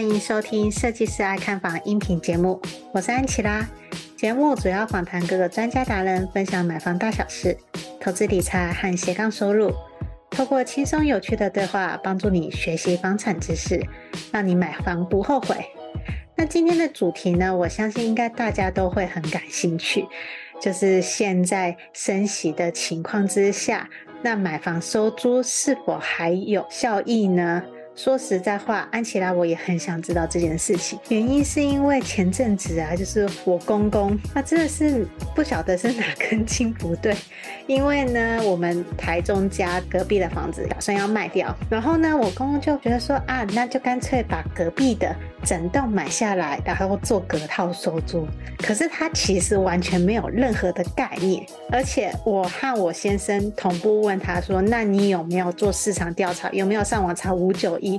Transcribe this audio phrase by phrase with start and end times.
[0.00, 2.58] 欢迎收听《设计师爱看房》音频节目，
[2.90, 3.68] 我是安琪拉。
[4.16, 7.54] 节目主要访谈各个专家达人，分享买房大小事、
[8.00, 9.70] 投资理财和斜杠收入。
[10.30, 13.78] 透过轻松有趣的对话，帮助你学习房产知识，
[14.32, 15.66] 让你买房不后悔。
[16.34, 20.06] 那今天的主题呢，我相信应该大家都会很感兴趣，
[20.62, 23.86] 就是现在升息的情况之下，
[24.22, 27.62] 那买房收租是否还有效益呢？
[27.96, 30.98] 说实在话，安琪拉我也很想知道这件事情。
[31.10, 37.14] 原因是因为前阵子啊，就是我公公，那真的是不晓得是哪根筋不对。
[37.66, 48.26] 因为呢，我们台中家隔壁的房子打算要卖掉，然后呢，我公公就觉得说啊，那就干脆把隔壁的整栋买下来，然后做隔套收租。
[48.58, 56.50] 可是他其实完全没有任何的概念，而且我和我先生同步问他说，那你有没有做市场调查？
[56.50, 57.98] 有没有上网查五九一？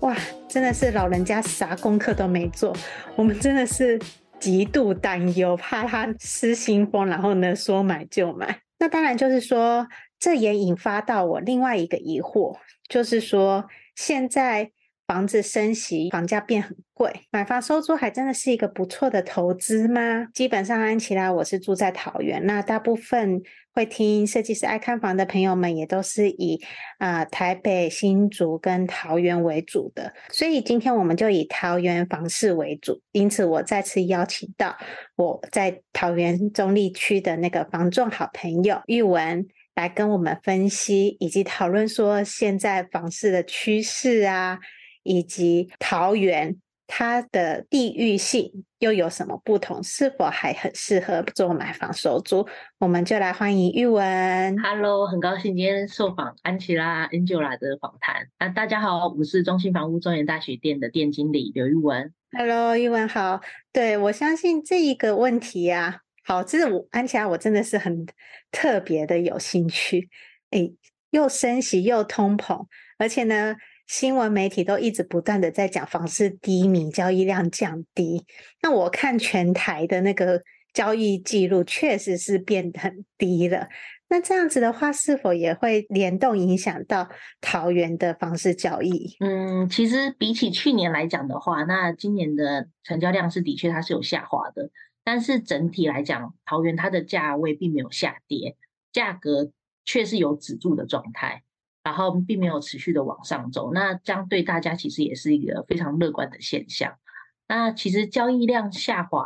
[0.00, 0.14] 哇，
[0.46, 2.76] 真的是老人家啥功课都没做，
[3.14, 3.98] 我们真的是
[4.38, 8.60] 极度担忧，怕他失心疯，然后呢说买就买。
[8.78, 9.88] 那当然就是说，
[10.20, 12.56] 这也引发到我另外一个疑惑，
[12.88, 14.70] 就是说现在。
[15.06, 20.26] 房子升息，房价变很贵，买房收租还真的是一个不错的投资吗？
[20.34, 23.40] 基本上，安琪拉我是住在桃园，那大部分
[23.72, 26.60] 会听设计师爱看房的朋友们也都是以
[26.98, 33.00] 啊、台北、新竹跟桃园为主的，所以今天我们就以桃园房市为主。
[33.12, 34.76] 因此，我再次邀请到
[35.14, 39.46] 我在桃园中坜区的那个房仲好朋友玉文
[39.76, 44.58] 来跟我们分析以及讨论说现在房市的趋势啊。
[45.06, 46.56] 以及桃园
[46.88, 49.82] 它的地域性又有什么不同？
[49.82, 52.46] 是否还很适合做买房收租？
[52.78, 54.56] 我们就来欢迎玉文。
[54.60, 58.28] Hello，很高兴今天受访安琪拉 Angela 的访谈。
[58.38, 62.12] 啊，大家好，我是中信房屋中原大学店的店经理刘玉文。
[62.36, 63.40] Hello，玉文好。
[63.72, 68.06] 对，我相信这一个问题呀、啊，好，这是我安琪拉，我真的是很
[68.52, 70.08] 特别的有兴趣。
[70.50, 70.70] 哎，
[71.10, 72.66] 又升息又通膨，
[72.98, 73.56] 而且呢。
[73.86, 78.24] 新闻媒体都一直不断的在讲房市低迷，交易量降低。
[78.62, 80.42] 那我看全台的那个
[80.72, 83.68] 交易记录，确实是变得很低了。
[84.08, 87.08] 那这样子的话，是否也会联动影响到
[87.40, 89.16] 桃园的房市交易？
[89.20, 94.70] 嗯，其实比起去年来讲的话，那今年的成交量是的确它是有下滑的，
[95.02, 98.56] 但是整体来讲，桃园它的价位并没有下跌，
[98.92, 99.50] 价格
[99.84, 101.42] 却是有止住的状态。
[101.86, 106.98] 然后并没有持续的往上走，那这样对大家其实也是一个非常乐观的现象。
[107.46, 109.24] 那其实交易量下滑，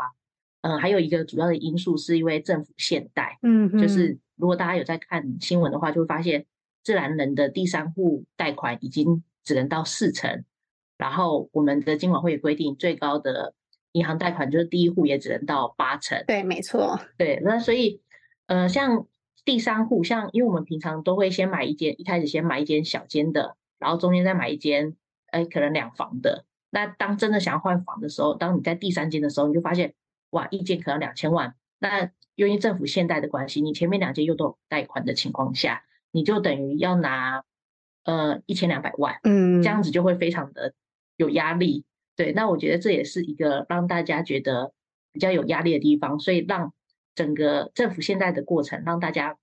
[0.60, 6.44] 嗯、呃，还有一个主要的因素是因为政府限贷，嗯，就是如果大家有在看新闻的话，就会发现
[6.84, 10.44] 自然人的第三户贷款已经只能到四成，
[10.98, 13.54] 然后我们的金管会也规定最高的
[13.92, 16.22] 银行贷款就是第一户也只能到八成。
[16.26, 17.00] 对，没错。
[17.16, 18.02] 对，那所以，
[18.48, 19.06] 呃，像。
[19.44, 24.96] 第三户，像因为我们平常都会先买一间，一开始先买一间小间的，然后中间再买一间，
[25.28, 26.44] 哎，可能两房的。
[26.70, 29.94] 那当真的想要换房的时候，当你在第三间的时候，你就发现，
[30.30, 31.54] 哇，一间可能两千万。
[31.78, 37.42] 那由于政府限贷的关系，你前面两间又都有贷款的情况下，你就等于要拿
[38.04, 40.74] 呃一千两百万，嗯，这样子就会非常的
[41.16, 41.84] 有压力。
[42.14, 44.72] 对，那我觉得这也是一个让大家觉得
[45.12, 46.72] 比较有压力的地方，所以让。
[47.14, 49.36] 整个政府现在的过程，让大家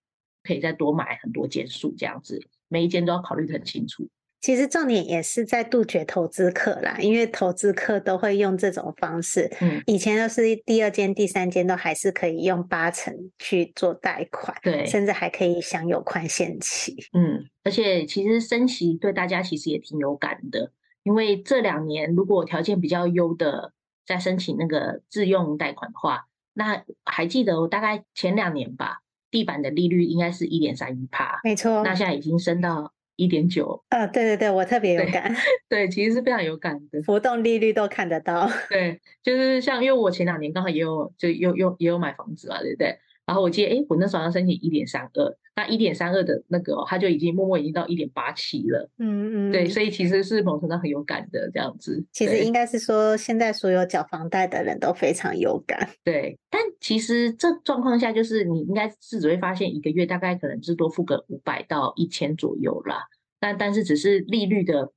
[0.43, 4.07] 可以再多买很多间数，这样子每一间都要考虑得很清楚。
[4.39, 9.51] 其实重点也是在杜绝投资客啦，因为投资客都会用这种方式。
[9.59, 16.95] 嗯，以前都是第二间、第三间都还是可以用八成去做贷款，对，甚至还可以享有宽限期。
[17.13, 20.71] 嗯，而且其实升息对大家其实也挺有感的，
[21.01, 23.73] 因为这两年如果条件比较优的
[24.05, 26.27] 在申请那个自用贷款的话。
[26.57, 31.83] 那还记得我大概前两年吧，地板的利率应该是一点三一帕，没错。
[31.83, 33.83] 那现在已经升到一点九。
[33.89, 35.31] 呃，对对对，我特别有感。
[35.69, 38.49] 对， 对，其实是非常有感的，浮动利率都看得到。
[38.69, 42.97] 对，就是像因为我前两年刚好也有就有有也有买房子嘛，对不对？
[43.27, 48.87] 然后我记得，哎，我那时候要申请一点三二，那一点三二的那个、哦，它就已经默默已经到一点八七了。
[48.99, 52.05] 嗯嗯，对，所以其实是某种程度很有感的这样子。
[52.11, 55.89] 其实应该是说，现在所有缴房贷的人都非常有感。
[56.03, 63.05] 对，但其实这状况下，就是你应该是只会发现一个月大概可能至多付个五百到一千左右啦。
[63.39, 64.91] 但但是只是利率的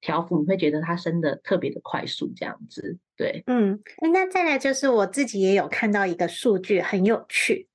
[0.00, 2.96] 调幅，你会觉得它升的特别的快速这样子。
[3.18, 3.78] 对，嗯，
[4.14, 7.68] 那再来就是我自己也有看到一个数据，很有趣。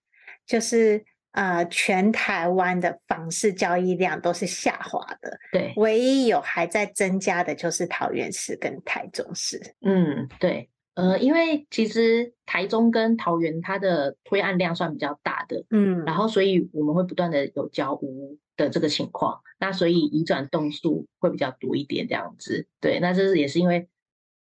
[0.47, 9.75] 就是呃，全台湾的房市交易量都是下滑的，对，唯一有还在增加的就是桃园市跟台中市。
[9.79, 22.67] 嗯，对，呃，因为其实台中跟桃园它的推案量算比较大的，嗯，然后所以我们会不断的有交屋的这个情况，那所以移转动数会比较多一点这样子。
[22.81, 23.87] 对，那这是也是因为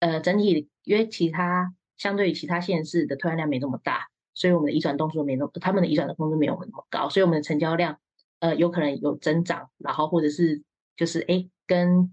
[0.01, 4.09] 呃，整体因为其他相对于其他县市的推案量没那么大。
[4.35, 7.99] 所以我们的移转动数没那么，他们的移转的动数没有那么高，所以我们的成交量，
[8.39, 10.63] 呃，有可能有增长，然后或者是
[10.97, 12.13] 就是哎，跟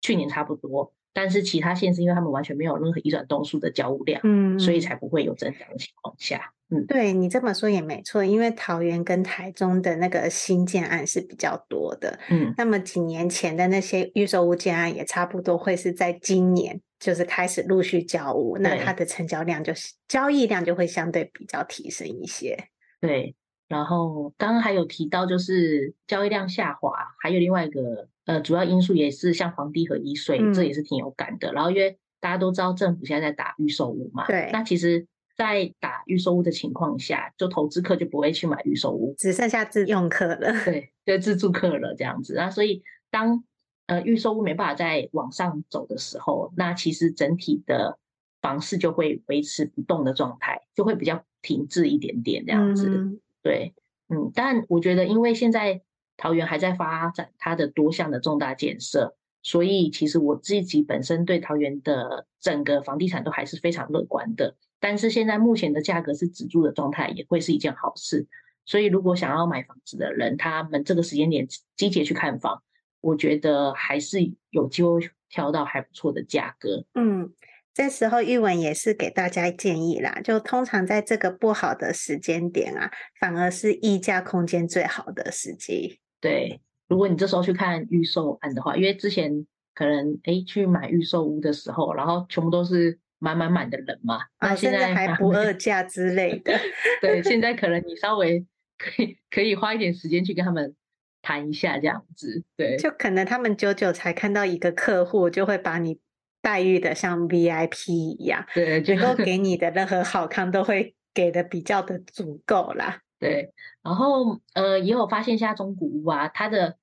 [0.00, 16.80] 去年差不多，但是其他县是因为他们完全没有任何移转动数的交物量，嗯，所以才不会有增长的情况下，嗯，对你这么说也没错，因为桃园跟台中的那个新建案是比较多的，嗯，那么几年前的那些预售物件案也差不多会是在今年。
[16.98, 22.56] 就是开始陆续交屋，那它的成交量就是交易量就会相对比较提升一些。
[23.00, 23.34] 对，
[23.68, 31.52] 然后刚刚还有提到就是交易量下滑，还有另外一个呃主要因素也是像房地和一税，嗯，这也是挺有感的。
[31.52, 35.06] 然后因为大家都知道政府现在在打预售屋嘛，对，那其实，
[35.36, 42.34] 在打预售屋的情况下，就投资客就不会去买预售屋，只剩下自用客了，对，就自住客了这样子。
[42.34, 43.44] 那所以当
[43.88, 47.98] 呃，预售屋没办法再往上走的时候，那其实整体的
[48.42, 52.86] 房市就会维持不动的状态，就会比较停滞一点点这样子。
[52.86, 53.72] 嗯、对，
[54.10, 55.80] 嗯，但我觉得，因为现在
[56.18, 64.54] 桃园还在发展它的多项的重大建设，所以其实我自己本身对桃园的整个房地产都还是非常乐观的。
[64.78, 68.26] 但是现在目前的价格是止住的状态，也会是一件好事。
[68.66, 72.62] 所以如果想要买房子的人，他们这个时间点积极去看房。
[73.00, 74.18] 我觉得还是
[74.50, 76.84] 有机会挑到还不错的价格。
[76.94, 77.32] 嗯，
[77.72, 82.90] 这时候玉文也是给大家建议啦，就通常在这个不好的时间点啊，
[83.20, 86.00] 反而是溢价空间最好的时机。
[86.20, 96.58] 对，如果你这时候去看预售案的话，因为之前可能诶去买预售屋的时候，然后全部都是满满满的人嘛，啊，现在还不二价之类的。
[97.00, 98.44] 对，现在可能你稍微
[98.76, 100.74] 可以可以花一点时间去跟他们。
[101.22, 105.98] 谈一下这样子，对，就可能他们久久才看到一个客户，就会把你
[106.40, 113.02] 待遇的像 VIP 一样，对，就能够给你 的任何好康都会给的比较的足够啦。
[113.18, 116.78] 对，然后呃，也有发现现在中古屋啊，它的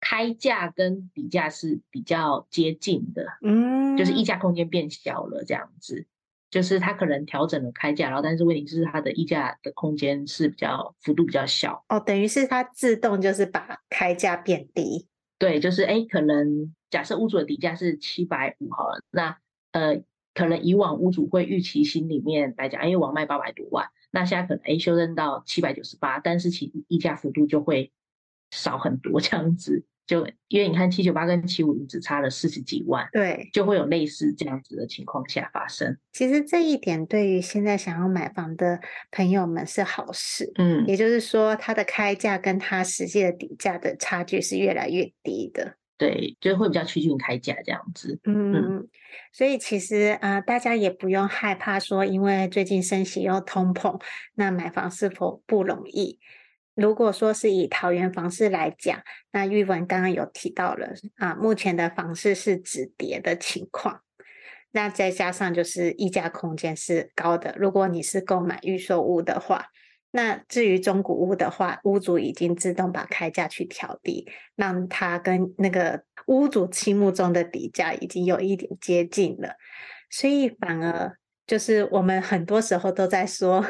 [0.00, 6.06] 开价跟底价是比较接近的，嗯，就是溢价空间变小了这样子。
[6.52, 15.08] 就是它可能调整了开价，然后但是问题是它的溢价的空间是比较幅度比较小哦，等于是它自动就是把开价变低。
[15.38, 19.38] 对，就是哎，可能假设屋主的底价是七百五好了，那
[19.72, 20.02] 呃，
[20.34, 27.90] 可能以往屋主会预期心里面来讲，哎，我要卖八百多万，那现在可能哎修正到七百九十八，但是其溢价幅度就会
[28.50, 29.86] 少很多这样子。
[30.06, 35.96] 就因为你看七九八跟七五零只差了四十几万，对，就会有类似这样子的情况下发生。
[36.12, 38.80] 其实这一点对于现在想要买房的
[39.10, 48.88] 朋友们是好事，嗯，也就是说它的开价跟它实际的底价的差距是越来越低的，对，就会比较趋近开价这样子，嗯，嗯，
[49.32, 54.00] 所以其实啊、呃，大家也不用害怕说，因为最近升息又通膨，
[54.34, 56.18] 那买房是否不容易？
[56.74, 58.98] 如果说是以桃园房市来讲，
[59.30, 64.00] 那玉文刚刚有提到了啊，目前的房市是止跌的情况，
[64.70, 67.54] 那再加上就是溢价空间是高的。
[67.58, 69.66] 如果你是购买预售屋的话，
[70.12, 74.26] 那至于中古屋的话，屋主已经自动把开价去调低，
[74.56, 79.56] 让它跟那个屋主心目中的底价已经有一点接近了，
[80.08, 83.62] 所以反而就是我们很多时候都在说。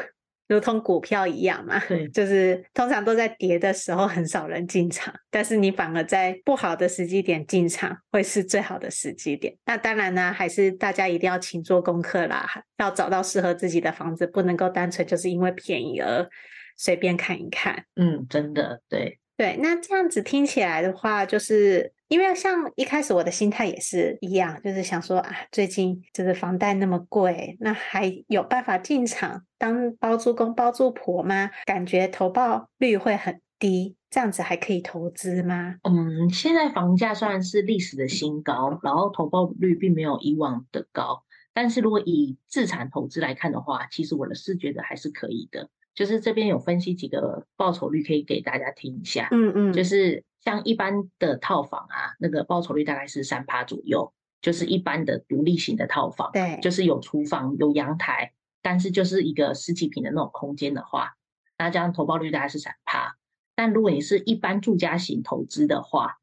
[0.53, 9.55] 如同股票一样嘛，对， 就是通常都在跌的时候很少人进场，但是你反而在不好的时机点进场会是最好的时机点。
[9.65, 16.29] 那当然呢，还是大家一定要勤做功课啦，要找到适合自己的房子，不能够单纯就是因为便宜而
[16.77, 17.85] 随便看一看。
[17.95, 19.19] 嗯，真的对。
[19.35, 31.49] 对，那这样子听起来的话，就是因为像一开始我的心态也是一样，就是想说啊，最近就是房贷那么贵，那还有办法进场当包租公包租婆吗？
[31.65, 35.77] 感觉投报率会很低，这样子还可以投资吗？
[35.81, 45.67] 嗯，现在房价虽然是历史的新高，然后投报率并没有以往的高，但是如果以自产投资来看的话，其实我的是觉得还是可以的。
[45.95, 49.27] 就是这边有分析几个报酬率，可以给大家听一下。
[49.31, 58.33] 嗯嗯，就是像一般的套房啊，那个报酬率大概是三趴左右，就是一般的独立型的套房，对，就是有厨房、有阳台，
[58.63, 61.13] 但是就是一个十几平的那种空间的话，
[61.59, 63.15] 那这样投报率大概是三趴。
[63.55, 66.17] 但如果你是一般住家型投资的话，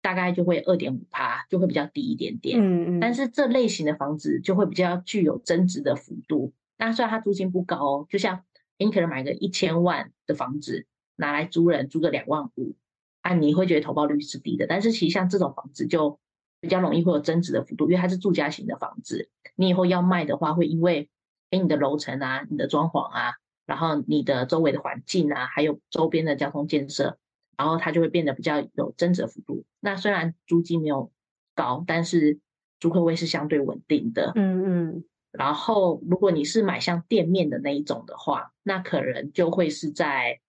[0.00, 2.60] 大概就会二点五趴，就会比较低一点点。
[2.60, 6.52] 嗯嗯，但是这类型的房子就会比较具有增值的幅度。
[6.78, 8.44] 那虽然它租金不高哦，就像。
[8.78, 12.76] 你可能买个一千万的房子拿来租人，租个两万五，
[13.22, 14.66] 啊，你会觉得投报率是低的。
[14.66, 16.18] 但是其实像这种房子就
[16.60, 19.30] 比较容易会有增值的幅度，因为它是住家型的房子。
[19.54, 21.08] 你以后要卖的话，会因为
[21.50, 27.18] 诶你的楼层啊、你的装潢啊，然后你的周围的环境啊，还有周边的交通建设，
[27.56, 29.64] 然后它就会变得比较有增值的幅度。
[29.80, 31.10] 那虽然租金没有
[31.54, 32.40] 高，但是
[32.78, 34.32] 租客位是相对稳定的。
[34.34, 35.04] 嗯嗯。
[35.38, 40.40] 然后，如果你是买像店面的那一种的话，那可能就会是在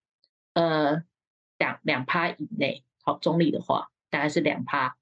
[0.53, 1.03] 呃
[1.57, 2.83] 两两趴以内。
[3.03, 4.97] 好，中立的话大概是两趴。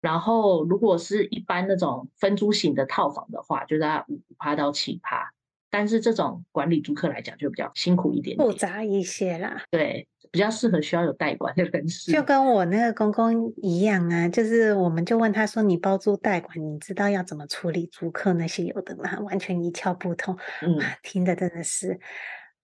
[0.00, 5.32] 然后，如果是一般那种分租型的套房的话，就在五趴到七趴。
[5.68, 9.62] 但是这种管理租客来讲就比较辛苦一点点，复杂一些啦。
[9.70, 12.12] 对，比较适合需要有代管的人士。
[12.12, 20.36] 就跟我那个公公一样啊，就是我们就问他说：“你包租代管，你知道要怎么处理租客那些有的吗？”完全一窍不通。
[20.62, 21.98] 嗯，听的真的是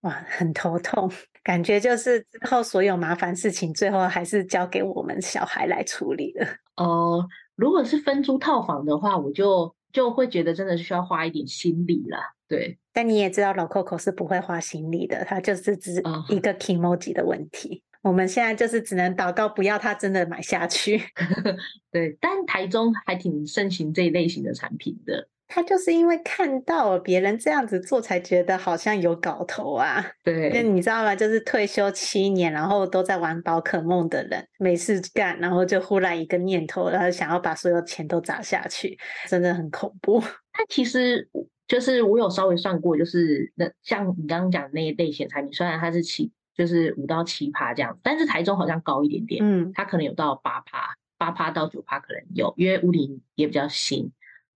[0.03, 1.11] 哇，很头痛，
[1.43, 6.47] 感觉就是之后所有麻烦事情，最后还是交给我们小孩来处理了。
[6.77, 6.85] 哦、
[7.19, 12.19] 呃，如果是分租套房的话，我就就会觉得真的是需要花一点心力啦。
[12.47, 17.83] 对，但你也知道老 Coco 是不会花心力的，他就是只一个 kimoji 的问题。
[18.03, 18.13] Oh.
[18.13, 21.01] 我们现在就是只能祷告，不要他真的买下去。
[21.91, 25.29] 对，但台中还挺盛行这一类型的产品的。
[25.49, 30.05] 他就是因为看到别人这样子做，才觉得好像有搞头啊。
[30.23, 31.15] 对，那你知道吗？
[31.15, 38.99] 就是退休七年，然后都在玩宝可梦的人，没事干，然后就忽然一个念头，然后想要把所有钱都砸下去，
[39.29, 40.21] 真的很恐怖。
[40.53, 41.29] 他其实。
[41.69, 54.13] 就是我有稍微算过，就是那像你刚刚讲的那一类型产品，虽然它是七，就是五到七趴这样，但是台中好像高一点点，嗯，它可能有到八趴，八趴到九趴可能有，因为屋龄也比较新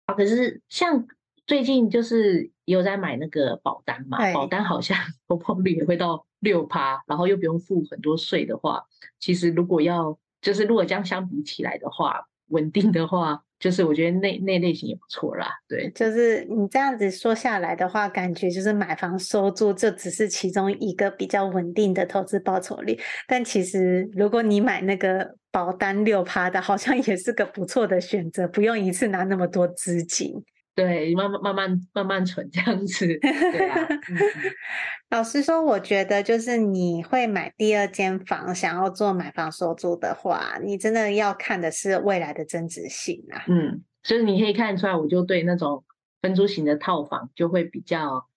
[0.10, 0.14] 啊。
[0.14, 1.08] 可是像
[1.46, 4.98] 最近就是也有在买那个保单嘛，保单好像
[5.28, 8.84] 投保率也会到六趴，然后又不用付很多税的话，
[9.20, 13.44] 其实如果要就是如果这样相比起来的话，稳定的话。
[13.60, 22.98] 就是我觉得那那类型也不错啦，对，就是你这样子说下来的话，感觉就是买房收租这只是其中一个比较稳定的投资报酬率，
[23.28, 30.42] 但其实如果你买那个保单六趴的，好像也是个不错的选择，不用一次拿那么多资金。
[30.76, 33.06] 对，慢慢慢慢慢慢存这样子。
[33.20, 34.18] 对啊嗯、
[35.10, 43.44] 老实说，我觉得就是你会买第二间房，想要做买房收租的话，你真的要看的是未来的增值性啊。
[43.48, 45.84] 嗯，所以你可以看出来，我就对那种
[46.22, 48.28] 分租型的套房就会比较，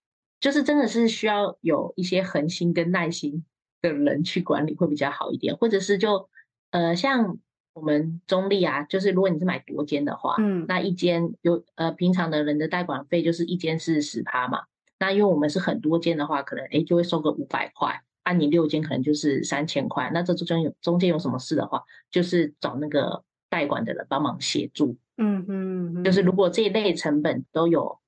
[0.40, 3.44] 就是真的是需要有一些恒心跟耐心
[3.82, 6.28] 的人去管理会比较好一点，或者是就
[6.70, 7.38] 呃像。
[7.74, 14.64] 我们中立啊，就是如果你是买多间的话，嗯，那一间有呃平常的人的代管费就是一间是十趴嘛，
[15.02, 26.30] 那因为我们是很多间的话，可能诶就会收个五百块，按你六间可能就是三千块，那这中间有中间有什么事的话，就是找那个代管的人帮忙协助，嗯嗯，嗯，就是如。
[26.32, 27.98] 果这一类成本都有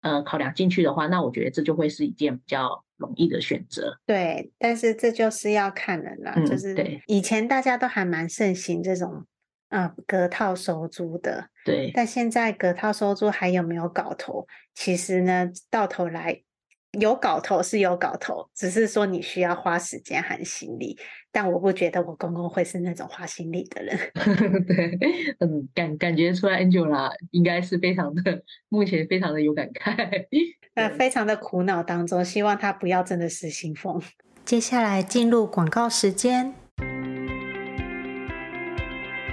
[0.00, 2.82] 呃考量进去的话，那我觉得这就会是一件比较。
[2.98, 9.26] 容易的选择，对，但是这就是要看人了，嗯、就是以前大家都还蛮盛行这种，
[9.72, 14.46] 嗯，隔套收租的，对，但现在隔套收租还有没有搞头？
[14.74, 16.42] 其实呢，到头来。
[17.00, 20.94] 有搞头是有搞头，只是说你需要花时间和心力。
[21.30, 23.98] 但我不觉得我公公会是那种花心力的人。
[24.68, 24.98] 对，
[25.38, 30.26] 嗯，感感觉出来，Angela 应该是非常的，目前非常的有感慨，
[30.74, 33.98] 那，非常的苦恼当中，希望他不要真的失心疯。
[34.44, 36.61] 接下来进入广告时间。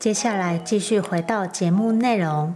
[0.00, 2.54] 接下来继续回到节目内容。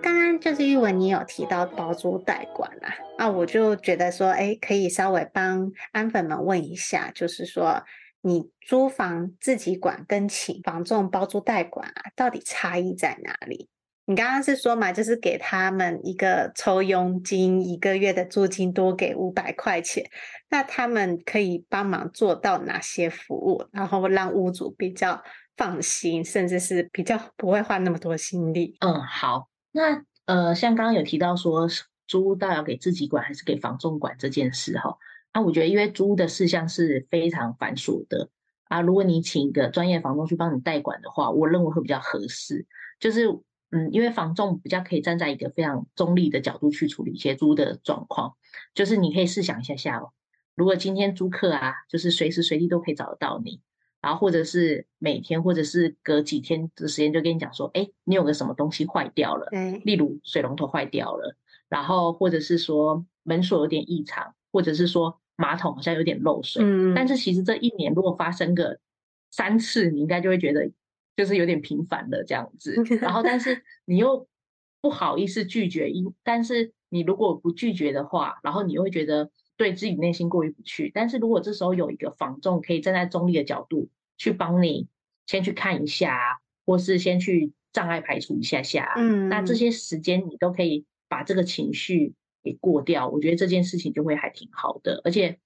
[0.00, 7.82] 刚刚就是因为，你有提到包租代管啊，啊，我就觉得说，哎，可以稍微帮安粉们问一下，就是说，
[8.22, 13.68] 你租房自己管跟请房仲包租代管啊，到底差异在哪里？
[14.06, 20.08] 你刚刚是说嘛，就是给他们一个抽佣金，一个月的租金多给五百块钱，
[20.48, 25.20] 那他们可以帮忙做到哪些服务，然后让屋主比较
[25.56, 28.76] 放心，甚至是比较不会花那么多心力。
[28.80, 31.68] 嗯，好，那呃，像刚刚有提到说
[32.06, 34.96] 租屋到底要给自己管还是给房仲管这件事哈，
[35.32, 38.30] 那、我觉得因为租屋的事项是非常繁琐的
[38.68, 42.66] 啊，如果你请一个专业房仲去帮你代管的话，我认为会比较合适。
[42.98, 43.28] 就是
[43.70, 48.34] 嗯，因为房仲比较可以站在一个非常中立的角度去处理一些租的状况，
[48.74, 50.12] 就是你可以试想一下下哦，
[50.54, 53.60] 如果今天租客啊，就是随时随地都可以找得到你。
[54.04, 59.48] 然后或者是每天，或者是隔几天的时间，就跟你讲说，哎，你有个什么东西坏掉了，
[59.82, 61.34] 例如水龙头坏掉了，
[61.70, 66.62] 然后或者是说门锁有点异常，或者是说马桶好像有点漏水。
[66.62, 68.78] 嗯，但是其实这一年如果发生个
[69.30, 70.70] 三次，你应该就会觉得
[71.16, 72.74] 就是有点频繁了这样子。
[73.00, 74.28] 然后但是你又
[74.82, 79.30] 不好意思拒绝，因但是你如果不拒绝的话，然后你又会觉得。
[79.56, 84.88] 对自己内心过意不去，但是如果这时候有一个房仲可以站在中立的角度去帮你，
[85.26, 95.00] 先去看一下，或是先去障碍排除一下下，嗯，那这些时间你都可以把这个情绪给过掉，我觉得这件事情就会还挺好的。
[95.04, 95.38] 而且，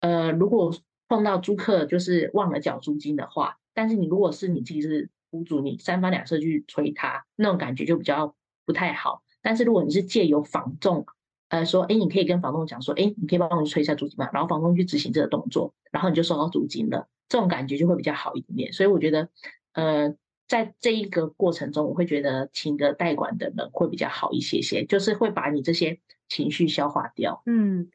[0.00, 0.74] 呃，如果
[1.08, 9.22] 碰到租客就是忘了缴租金的话，但是你如果是你自己是屋主，你三番两次去催他，那种感觉就比较不太好。
[9.42, 11.06] 但是如果你是借由房仲，
[11.50, 14.30] 呃，说，哎，你可以跟房东讲说，哎，你可以帮我去催一下租金嘛？
[14.32, 18.72] 然后房东去执行这个动作，然后你就收到租金了，这种感觉就会比较好一点点。
[18.72, 19.28] 所以我觉得，
[19.72, 20.14] 呃，
[20.46, 27.42] 在这一个过程中，我会觉得请个代管的人会比较好一些些，就是会把你这些情绪消化掉。
[27.46, 27.88] 嗯，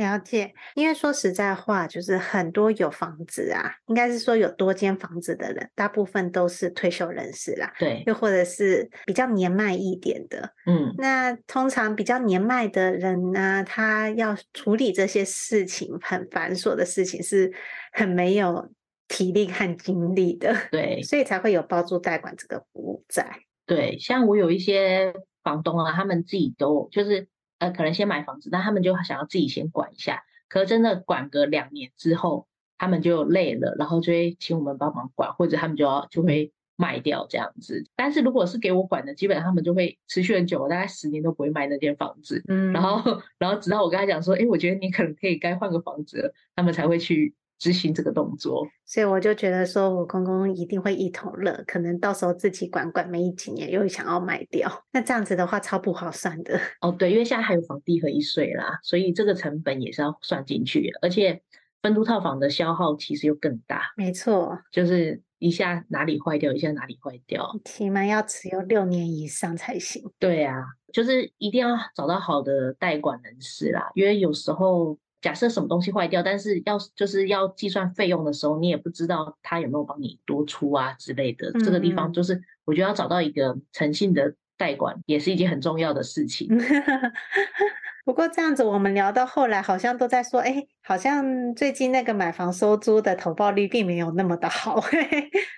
[0.00, 17.52] 了解，因为说实在话，就是很多有房子啊，应该是说有多间房子的人，大部分都是退休人士啦，对，又或者是比较年迈一点的，嗯，那通常比较年迈的人呢，他要处理这些事情很繁琐的事情，是
[17.92, 18.72] 很没有
[19.06, 23.30] 体力和精力的，对，所以才会有包租代管这个服务在。
[23.66, 27.28] 对，像我有一些房东啊，他们自己都就是。
[27.60, 30.24] 呃，可能先买房子，但他们就想要自己先管一下。
[30.48, 37.84] 可是真的管个两年之后，他们就累了，然后就会请我们帮忙管，或者他们就要就会卖掉这样子。
[37.94, 42.42] 但是如果是给我管的，基本上他们就会持续很久，大概十年都不会卖那间房子。
[42.48, 47.34] 嗯，然后然后直到我跟他讲说，哎，我觉得你可能可以该换个房子了，他们才会去。
[47.60, 56.58] 执行这个动作，所以我就觉得说，我公公一定会一头热，可能到时候自己管管没几年，又想要卖掉，那这样子的话超不划算的。
[56.80, 61.42] 哦，对，因为现在还有房地和一税啦，所以这个成本也是要算进去，而且
[61.82, 63.92] 分租套房的消耗其实又更大。
[63.94, 70.02] 没错，就是一下哪里坏掉，一下哪里坏掉，起码要持有六年以上才行。
[70.18, 74.98] 对啊，就是一定要找到好的代管人士啦，因为有时候。
[75.20, 81.50] 假设什么东西坏掉，但是要就是要计算费用的时候，你也不知道他有没有帮你多出啊之类的。
[81.54, 86.48] 嗯、这个地方就是我觉得要找到一个诚信的代管，也是一件很重要的事情。
[88.04, 94.82] 不过这样子，我们聊到后来，好像都在说，哎，好像最近那个买房收租的投报率并没有那么的好。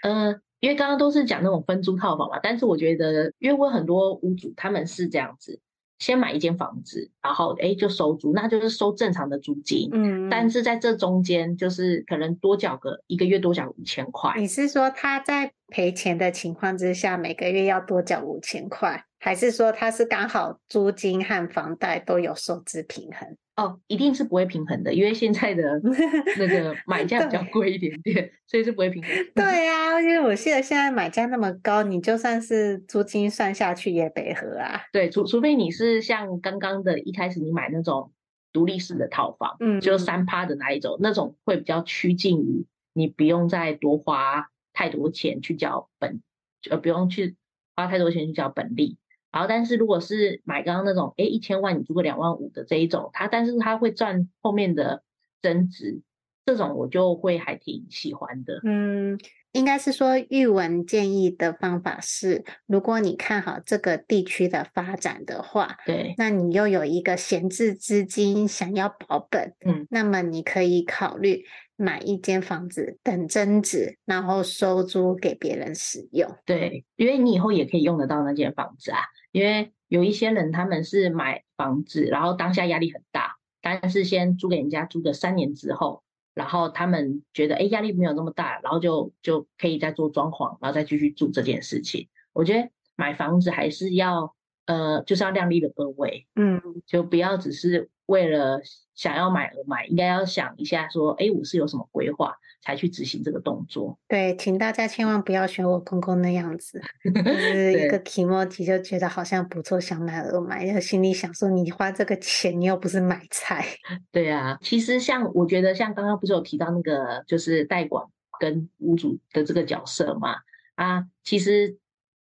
[0.03, 5.61] 嗯、呃，因为刚刚都是讲那种分租套房嘛，但是我觉得，因为我很多屋主他们是这样子。
[6.03, 9.89] 先买一间房子，然后哎就收租，那就是收正常的租金。
[9.93, 14.35] 嗯，但是在这中间，就是可能多缴个一个月多缴五千块。
[14.37, 23.37] 你是说他在赔钱的情况之下，每个月要多缴五千块，还是说他是刚好租金和房贷都有收支平衡？
[23.57, 25.79] 哦，一定是不会平衡的，因为现在的
[26.39, 29.11] 那个买价比较贵一点点，所以是不会平衡。
[29.35, 34.81] 对呀、啊，因为我记得现在买价那么高，你就算是租金算下去也得合啊。
[34.91, 38.13] 对，除除非你是像刚刚的一开始你买那种
[38.55, 46.23] 独立式的套房，嗯，就三趴的那一种，那种会比较趋近于你不用再多花太多钱去交本，
[46.71, 47.37] 呃，不用去
[47.77, 48.97] 花太多钱去交本利。
[49.33, 55.03] 然后，但是如果是买刚刚那种，哎，一千万你租个两万五的这一种，它但是它会赚后面的
[55.41, 56.03] 增值，
[56.45, 58.61] 这种我就会还挺喜欢的。
[58.65, 59.19] 嗯，
[59.53, 71.45] 应该是说玉文建议的方法是，如果你看好这个地区的发展的话，对，那你又有一个闲置资金想要保本，嗯，那么你可以考虑。
[71.75, 76.31] 买一间房子等增值，然后收租给别人使用。
[76.45, 78.99] 对，因为你以后也可以用得到那间房子啊。
[79.33, 86.03] 因为有一些人他们是买房子，然后当下压力很大，但是先租给人家租个三年之后，
[86.35, 92.09] 然后他们觉得哎压力没有那么大，然后就就可以再做装潢，然后再继续住这件事情。
[92.33, 94.35] 我觉得买房子还是要
[94.67, 98.61] 呃就是要量力的而为，嗯，就不要只是为了。
[98.95, 103.99] 想要买而买，应该要想一下，说，哎，我是有什么规划才去执行这个动作？
[104.07, 113.65] 对，请大家千万不要学我公公那样子，就 是一个题目题就觉得好像不错，想买而买，然后心里想说，你花这个钱，你又不是买菜。
[114.13, 118.07] 对啊，其实像我觉得，像刚刚不是有提到那个，就是代管
[118.39, 120.37] 跟屋主的这个角色嘛？
[120.75, 121.79] 啊，其实。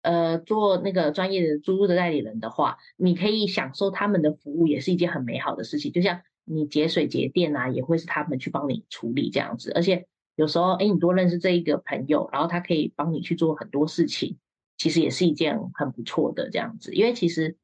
[0.07, 5.91] 呃，做那个专业的租屋的代理人的话，你可以享受他们的服务，也是一件很美好的事情。
[5.91, 9.69] 就像你节水节电啊，也会是他们去帮你处理这样子。
[9.75, 14.37] 而且有时候，哎，你多认识这一个朋友，然后他可以帮你去做很多事情，
[14.77, 16.93] 其实也是一件很不错的这样子。
[16.93, 17.57] 因为其实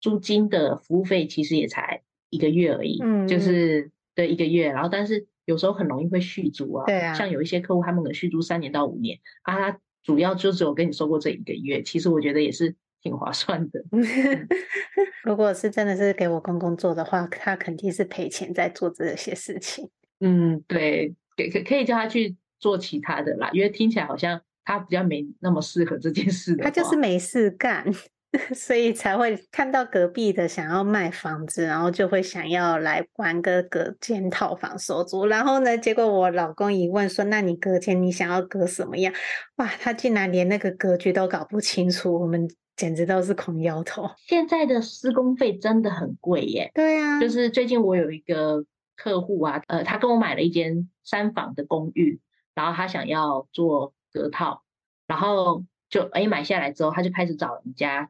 [0.00, 4.72] 租金的服务费其实也才一个月而已，嗯，就是对一个月。
[4.72, 9.76] 然后，但是有时候很容易会续租啊，对啊，像有一些客户他们能续租三年到五年啊。
[10.02, 13.84] 主要就只有跟你说过这一个月，其实我觉得也是挺划算的。
[15.24, 19.88] 如果是真的是给我公公做的话，他肯定是赔钱在做这些事情。
[20.20, 26.64] 嗯，对，给可可以叫他去做其他的啦，因为听起来好像他比较没那么适合这件事的。
[26.64, 27.84] 他就是没事干。
[28.54, 35.26] 所以才会看到隔壁的想要卖房子，然后就会想要来玩个隔间套房收租。
[35.26, 39.12] 然后呢，结果我老公一问说：“那你隔间你想要隔什么样？”
[39.56, 44.08] 哇，他竟然连那个格局都搞不清楚，我们简直都是狂摇头。
[44.16, 46.70] 现在的施工费真的很贵耶。
[46.72, 48.64] 对啊，就是最近我有一个
[48.96, 52.20] 客户啊，呃，他跟我买了一间三房的公寓，
[52.54, 54.62] 然后他想要做隔套，
[55.08, 58.08] 然后就哎买下来之后，他就开始找人家。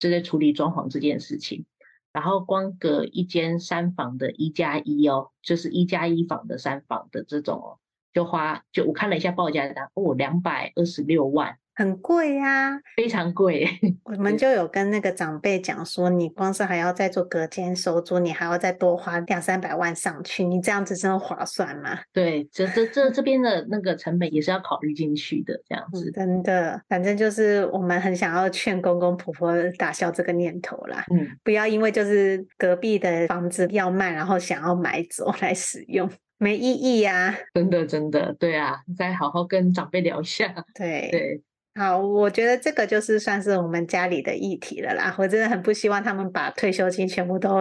[0.00, 1.64] 正在处理装潢这件事情，
[2.12, 7.78] 然后光隔一间三房的一加一哦，就是一加一房的三房的这种哦，
[8.12, 11.59] 就花就我看了一下报价单，哦，两百二十六万。
[11.74, 13.66] 很贵呀、啊，非常贵。
[14.04, 21.98] 我们就有跟那个长辈讲说，你光是还要再做隔间收租，你还要再多花两三百万上去，你这样子真的划算吗？
[22.12, 26.12] 对，这这这这边的那个成本也是要考虑进去的，这样子、嗯。
[26.12, 31.04] 真的，反正就是我们很想要劝公公婆婆打消这个念头啦。
[31.10, 37.38] 嗯，不要因为就是隔壁的房子要卖，然后想要买走来使用，没意义呀、啊。
[37.54, 40.52] 真的真的，对啊，再好好跟长辈聊一下。
[40.74, 41.42] 对 对。
[41.76, 45.14] 好，我觉得这个就是算是我们家里的议题了啦。
[45.16, 47.58] 我真的很不希望他们把退休金全部都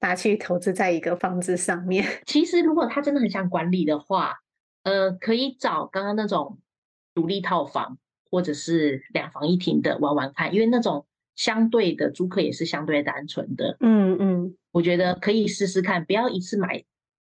[0.00, 2.04] 拿去投资在一个房子上面。
[2.26, 4.38] 其实，如果他真的很想管理的话，
[4.82, 6.58] 呃，可以找刚刚那种
[7.14, 7.98] 独立套房，
[8.30, 13.76] 或者是两房一厅的玩玩看，因为那种相对的租客也是相对单纯的。
[13.80, 16.82] 嗯嗯，我觉得可以试试看，不要一次买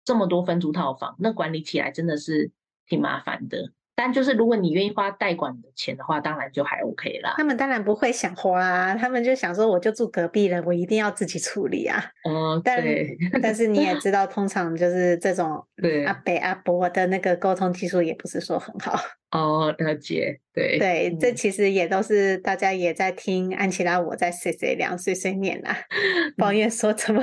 [0.06, 2.50] 这么多分租套房，那管理起来真的是
[2.86, 3.72] 挺麻烦的。
[3.96, 7.34] 但就是如果你愿意花代管的钱的话，当然就还 OK 啦。
[7.36, 12.04] 他们当然不会想花啊，他们就想说，我就住隔壁了，我一定要自己处理啊。
[12.24, 12.82] 哦，但。
[13.42, 15.64] 但是你也知道，通常就是这种
[16.06, 18.98] 阿北阿伯的那个沟通技术也不是说很好。
[19.34, 20.40] 哦，了解。
[20.52, 25.76] 对对，嗯、这其实也都是大家也在听安琪拉我在碎碎念碎碎念啊，
[26.36, 27.20] 抱怨说怎么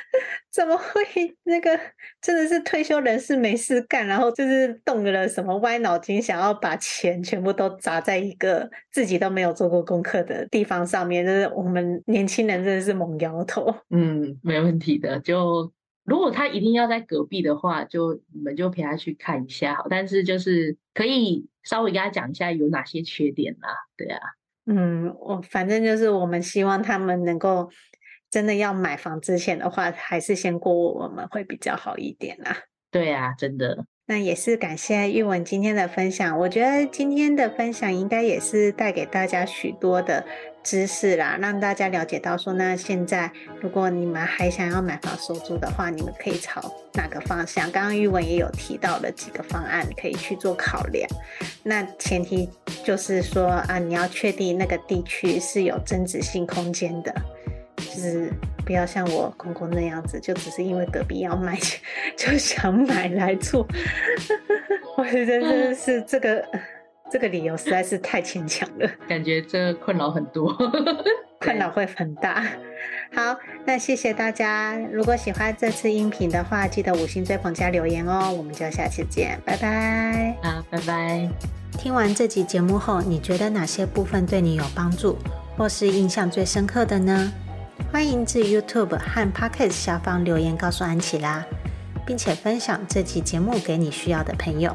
[0.52, 1.02] 怎么会
[1.44, 1.80] 那个
[2.20, 13.74] 真的是退休人士没事干，然后就是动了什么歪脑筋，想要把钱全部都砸在一个自己都没有做过功课的地方上面，就是我们年轻人真的是猛摇头。
[13.88, 15.72] 嗯，没问题的，就。
[16.04, 19.86] 如果他一定要在隔壁的话，就你们就陪他去看一下好。
[19.88, 24.20] 但是就是可以稍微跟他讲一下有哪些缺点啦，对啊。
[24.66, 27.70] 嗯，我反正就是我们希望他们能够
[28.30, 32.56] 真的要买房之前的话，还是先过我们会比较好一点啦。
[32.90, 33.86] 对啊，真的。
[34.06, 40.26] 那也是感谢玉文今天的分享，我觉得今天的分享应该也是带给大家许多的
[40.64, 47.70] 知识啦，让大家了解到说，那现在如果你们还想要买房收租的话，你们可以朝哪个方向？
[47.70, 51.08] 刚刚玉文也有提到了几个方案可以去做考量，
[51.62, 52.48] 那前提
[52.82, 57.14] 就是说啊，你要确定那个地区是有增值性空间的。
[57.76, 58.32] 就是
[58.64, 61.58] 不要像我公公那样子，就只是因为隔壁要卖，
[62.16, 63.66] 就想买来住。
[64.96, 66.42] 我觉得真的是这个
[67.14, 70.52] 这个理由实在是太牵强了， 感觉这困扰很多，
[71.38, 72.44] 困扰会很大。
[73.14, 74.76] 好，那谢谢大家。
[74.90, 78.34] 如果喜欢这次音频的话，记得五星追捧加留言哦。
[78.36, 80.36] 我们就下次见，拜拜。
[80.42, 81.28] 啊，拜拜。
[81.78, 85.16] 听完这集节目后，你觉得哪些部分对你有帮助，
[85.56, 87.32] 或是印象最深刻的呢？
[87.92, 91.44] 欢迎至 YouTube 和 Podcast 下方留言告诉安琪拉，
[92.04, 94.74] 并且分享这集节目给你需要的朋友。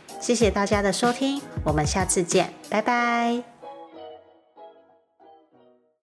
[0.21, 3.50] 谢谢大家的收听，我们下次见，拜拜。